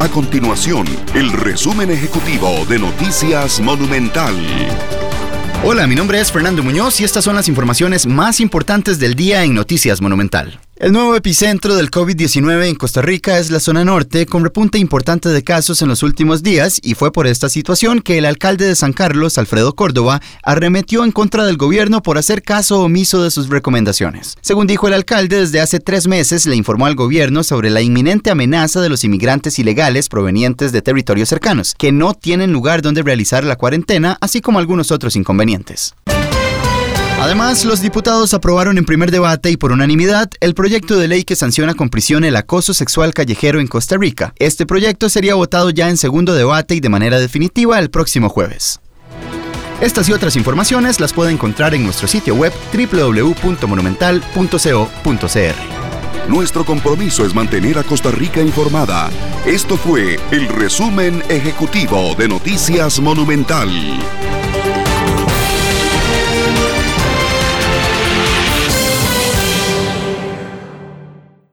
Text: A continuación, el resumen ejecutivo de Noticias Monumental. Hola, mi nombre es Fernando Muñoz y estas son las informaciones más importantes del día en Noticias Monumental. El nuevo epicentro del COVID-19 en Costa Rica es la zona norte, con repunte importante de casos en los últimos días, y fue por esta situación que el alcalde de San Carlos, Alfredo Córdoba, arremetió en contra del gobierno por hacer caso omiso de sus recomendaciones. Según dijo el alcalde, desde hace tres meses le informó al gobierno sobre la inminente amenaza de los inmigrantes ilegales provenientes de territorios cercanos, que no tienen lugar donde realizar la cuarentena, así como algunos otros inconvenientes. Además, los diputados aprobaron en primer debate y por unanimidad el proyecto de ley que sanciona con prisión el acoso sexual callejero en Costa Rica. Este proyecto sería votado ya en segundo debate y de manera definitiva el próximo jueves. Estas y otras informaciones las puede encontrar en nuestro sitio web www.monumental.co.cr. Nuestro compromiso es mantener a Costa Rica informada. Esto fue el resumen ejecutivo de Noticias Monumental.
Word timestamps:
A 0.00 0.08
continuación, 0.08 0.86
el 1.14 1.32
resumen 1.32 1.90
ejecutivo 1.90 2.64
de 2.68 2.78
Noticias 2.78 3.58
Monumental. 3.58 4.32
Hola, 5.64 5.88
mi 5.88 5.96
nombre 5.96 6.20
es 6.20 6.30
Fernando 6.30 6.62
Muñoz 6.62 7.00
y 7.00 7.04
estas 7.04 7.24
son 7.24 7.34
las 7.34 7.48
informaciones 7.48 8.06
más 8.06 8.38
importantes 8.38 9.00
del 9.00 9.16
día 9.16 9.42
en 9.42 9.54
Noticias 9.54 10.00
Monumental. 10.00 10.60
El 10.80 10.92
nuevo 10.92 11.16
epicentro 11.16 11.74
del 11.74 11.90
COVID-19 11.90 12.68
en 12.68 12.76
Costa 12.76 13.02
Rica 13.02 13.38
es 13.40 13.50
la 13.50 13.58
zona 13.58 13.84
norte, 13.84 14.26
con 14.26 14.44
repunte 14.44 14.78
importante 14.78 15.28
de 15.28 15.42
casos 15.42 15.82
en 15.82 15.88
los 15.88 16.04
últimos 16.04 16.44
días, 16.44 16.78
y 16.84 16.94
fue 16.94 17.10
por 17.12 17.26
esta 17.26 17.48
situación 17.48 18.00
que 18.00 18.16
el 18.16 18.24
alcalde 18.24 18.64
de 18.64 18.76
San 18.76 18.92
Carlos, 18.92 19.38
Alfredo 19.38 19.74
Córdoba, 19.74 20.22
arremetió 20.44 21.02
en 21.02 21.10
contra 21.10 21.44
del 21.46 21.56
gobierno 21.56 22.00
por 22.00 22.16
hacer 22.16 22.42
caso 22.44 22.80
omiso 22.82 23.24
de 23.24 23.32
sus 23.32 23.48
recomendaciones. 23.48 24.36
Según 24.40 24.68
dijo 24.68 24.86
el 24.86 24.94
alcalde, 24.94 25.40
desde 25.40 25.60
hace 25.60 25.80
tres 25.80 26.06
meses 26.06 26.46
le 26.46 26.54
informó 26.54 26.86
al 26.86 26.94
gobierno 26.94 27.42
sobre 27.42 27.70
la 27.70 27.80
inminente 27.82 28.30
amenaza 28.30 28.80
de 28.80 28.88
los 28.88 29.02
inmigrantes 29.02 29.58
ilegales 29.58 30.08
provenientes 30.08 30.70
de 30.70 30.80
territorios 30.80 31.28
cercanos, 31.28 31.74
que 31.76 31.90
no 31.90 32.14
tienen 32.14 32.52
lugar 32.52 32.82
donde 32.82 33.02
realizar 33.02 33.42
la 33.42 33.56
cuarentena, 33.56 34.16
así 34.20 34.40
como 34.40 34.60
algunos 34.60 34.92
otros 34.92 35.16
inconvenientes. 35.16 35.96
Además, 37.18 37.64
los 37.64 37.80
diputados 37.80 38.32
aprobaron 38.34 38.78
en 38.78 38.84
primer 38.84 39.10
debate 39.10 39.50
y 39.50 39.56
por 39.56 39.72
unanimidad 39.72 40.30
el 40.40 40.54
proyecto 40.54 40.96
de 40.96 41.08
ley 41.08 41.24
que 41.24 41.34
sanciona 41.34 41.74
con 41.74 41.88
prisión 41.88 42.22
el 42.24 42.36
acoso 42.36 42.72
sexual 42.74 43.12
callejero 43.12 43.58
en 43.60 43.66
Costa 43.66 43.96
Rica. 43.98 44.32
Este 44.38 44.64
proyecto 44.66 45.08
sería 45.08 45.34
votado 45.34 45.70
ya 45.70 45.88
en 45.88 45.96
segundo 45.96 46.32
debate 46.34 46.76
y 46.76 46.80
de 46.80 46.88
manera 46.88 47.18
definitiva 47.18 47.80
el 47.80 47.90
próximo 47.90 48.28
jueves. 48.28 48.78
Estas 49.80 50.08
y 50.08 50.12
otras 50.12 50.36
informaciones 50.36 51.00
las 51.00 51.12
puede 51.12 51.32
encontrar 51.32 51.74
en 51.74 51.82
nuestro 51.84 52.06
sitio 52.06 52.36
web 52.36 52.52
www.monumental.co.cr. 52.72 54.58
Nuestro 56.28 56.64
compromiso 56.64 57.26
es 57.26 57.34
mantener 57.34 57.78
a 57.78 57.82
Costa 57.82 58.12
Rica 58.12 58.40
informada. 58.40 59.10
Esto 59.44 59.76
fue 59.76 60.20
el 60.30 60.46
resumen 60.48 61.24
ejecutivo 61.28 62.14
de 62.16 62.28
Noticias 62.28 63.00
Monumental. 63.00 63.98